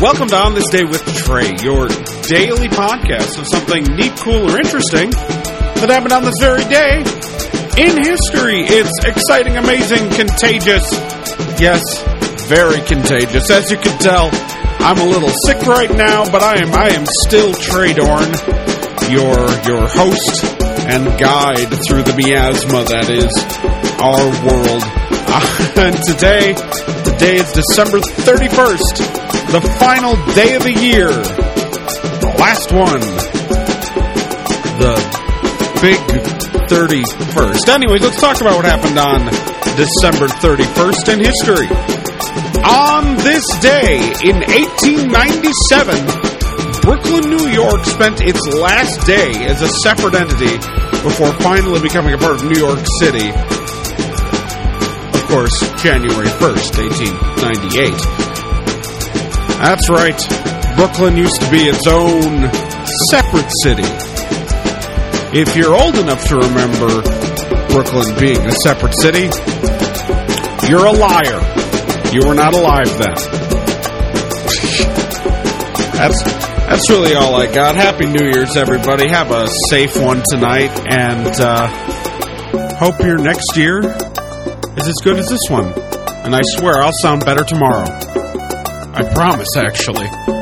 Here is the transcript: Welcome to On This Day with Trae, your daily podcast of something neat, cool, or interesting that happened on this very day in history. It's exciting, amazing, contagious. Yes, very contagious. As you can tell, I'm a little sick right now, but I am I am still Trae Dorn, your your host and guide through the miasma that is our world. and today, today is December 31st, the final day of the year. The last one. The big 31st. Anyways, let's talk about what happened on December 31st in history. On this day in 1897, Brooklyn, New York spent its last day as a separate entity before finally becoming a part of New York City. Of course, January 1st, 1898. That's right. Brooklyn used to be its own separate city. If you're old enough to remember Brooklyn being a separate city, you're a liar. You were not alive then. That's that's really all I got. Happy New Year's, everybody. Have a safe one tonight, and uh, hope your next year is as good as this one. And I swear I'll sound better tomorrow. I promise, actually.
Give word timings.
Welcome 0.00 0.28
to 0.28 0.36
On 0.36 0.54
This 0.54 0.70
Day 0.70 0.84
with 0.84 1.02
Trae, 1.26 1.60
your 1.60 1.88
daily 2.30 2.68
podcast 2.68 3.34
of 3.34 3.48
something 3.50 3.82
neat, 3.96 4.14
cool, 4.22 4.46
or 4.46 4.54
interesting 4.54 5.10
that 5.10 5.90
happened 5.90 6.12
on 6.12 6.22
this 6.22 6.38
very 6.38 6.62
day 6.70 7.02
in 7.74 7.98
history. 7.98 8.62
It's 8.62 8.94
exciting, 9.02 9.56
amazing, 9.56 10.06
contagious. 10.14 10.86
Yes, 11.58 11.82
very 12.46 12.78
contagious. 12.86 13.50
As 13.50 13.72
you 13.72 13.76
can 13.76 13.98
tell, 13.98 14.30
I'm 14.78 15.02
a 15.02 15.04
little 15.04 15.34
sick 15.42 15.66
right 15.66 15.90
now, 15.90 16.30
but 16.30 16.46
I 16.46 16.62
am 16.62 16.70
I 16.78 16.94
am 16.94 17.04
still 17.26 17.50
Trae 17.58 17.90
Dorn, 17.90 18.30
your 19.10 19.50
your 19.66 19.82
host 19.90 20.46
and 20.86 21.10
guide 21.18 21.74
through 21.90 22.06
the 22.06 22.14
miasma 22.14 22.86
that 22.86 23.10
is 23.10 23.34
our 23.98 24.30
world. 24.46 24.82
and 25.76 25.94
today, 26.06 26.54
today 27.04 27.36
is 27.36 27.50
December 27.52 27.98
31st, 27.98 29.27
the 29.48 29.64
final 29.80 30.12
day 30.36 30.56
of 30.56 30.62
the 30.62 30.76
year. 30.76 31.08
The 31.08 32.32
last 32.36 32.68
one. 32.68 33.00
The 34.76 34.92
big 35.80 35.96
31st. 36.68 37.68
Anyways, 37.72 38.02
let's 38.02 38.20
talk 38.20 38.40
about 38.42 38.56
what 38.60 38.66
happened 38.68 38.98
on 39.00 39.24
December 39.80 40.28
31st 40.28 41.16
in 41.16 41.24
history. 41.24 41.68
On 42.60 43.16
this 43.24 43.46
day 43.64 43.96
in 44.20 44.36
1897, 44.44 45.96
Brooklyn, 46.84 47.32
New 47.32 47.48
York 47.48 47.84
spent 47.88 48.20
its 48.20 48.44
last 48.52 49.00
day 49.06 49.32
as 49.48 49.62
a 49.62 49.68
separate 49.80 50.14
entity 50.14 50.60
before 51.00 51.32
finally 51.40 51.80
becoming 51.80 52.12
a 52.12 52.18
part 52.18 52.36
of 52.36 52.44
New 52.44 52.60
York 52.60 52.84
City. 53.00 53.32
Of 55.16 55.24
course, 55.24 55.56
January 55.80 56.28
1st, 56.36 56.76
1898. 56.84 58.37
That's 59.58 59.88
right. 59.90 60.18
Brooklyn 60.76 61.16
used 61.16 61.40
to 61.40 61.50
be 61.50 61.64
its 61.64 61.86
own 61.88 62.48
separate 63.10 63.50
city. 63.62 63.82
If 65.36 65.56
you're 65.56 65.74
old 65.74 65.96
enough 65.96 66.24
to 66.28 66.36
remember 66.36 67.02
Brooklyn 67.68 68.18
being 68.18 68.38
a 68.46 68.52
separate 68.62 68.94
city, 69.00 69.28
you're 70.70 70.86
a 70.86 70.92
liar. 70.92 71.42
You 72.12 72.26
were 72.26 72.34
not 72.34 72.54
alive 72.54 72.86
then. 72.98 73.14
That's 75.98 76.22
that's 76.22 76.88
really 76.90 77.14
all 77.14 77.34
I 77.34 77.52
got. 77.52 77.74
Happy 77.74 78.06
New 78.06 78.30
Year's, 78.32 78.56
everybody. 78.56 79.08
Have 79.08 79.32
a 79.32 79.48
safe 79.68 80.00
one 80.00 80.22
tonight, 80.30 80.70
and 80.88 81.26
uh, 81.40 81.66
hope 82.76 83.00
your 83.00 83.18
next 83.18 83.56
year 83.56 83.80
is 83.80 84.86
as 84.86 84.96
good 85.02 85.16
as 85.16 85.28
this 85.28 85.50
one. 85.50 85.72
And 86.24 86.36
I 86.36 86.40
swear 86.42 86.82
I'll 86.82 86.92
sound 86.92 87.24
better 87.24 87.42
tomorrow. 87.42 88.17
I 88.94 89.04
promise, 89.14 89.56
actually. 89.56 90.37